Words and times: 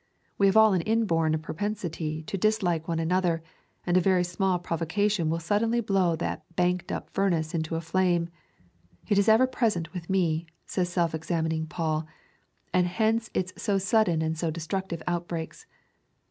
We 0.39 0.47
have 0.47 0.57
all 0.57 0.73
an 0.73 0.81
inborn 0.81 1.37
propensity 1.43 2.23
to 2.23 2.35
dislike 2.35 2.87
one 2.87 2.97
another, 2.97 3.43
and 3.85 3.95
a 3.95 4.01
very 4.01 4.23
small 4.23 4.57
provocation 4.57 5.29
will 5.29 5.37
suddenly 5.39 5.79
blow 5.79 6.15
that 6.15 6.43
banked 6.55 6.91
up 6.91 7.11
furnace 7.11 7.53
into 7.53 7.75
a 7.75 7.81
flame. 7.81 8.29
It 9.07 9.19
is 9.19 9.29
ever 9.29 9.45
present 9.45 9.93
with 9.93 10.09
me, 10.09 10.47
says 10.65 10.89
self 10.89 11.13
examining 11.13 11.67
Paul, 11.67 12.07
and 12.73 12.87
hence 12.87 13.29
its 13.35 13.53
so 13.61 13.77
sudden 13.77 14.23
and 14.23 14.35
so 14.35 14.49
destructive 14.49 15.03
outbreaks. 15.05 15.67